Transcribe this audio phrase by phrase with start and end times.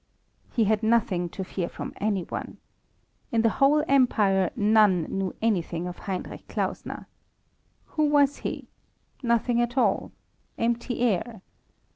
[0.51, 2.57] He had nothing to fear from anyone.
[3.31, 7.05] In the whole empire none knew anything of Heinrich Klausner.
[7.85, 8.67] Who was he?
[9.21, 10.11] Nothing at all!
[10.57, 11.43] Empty air.